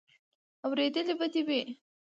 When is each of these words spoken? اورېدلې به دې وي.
اورېدلې 0.65 1.13
به 1.19 1.27
دې 1.33 1.41
وي. 1.47 1.61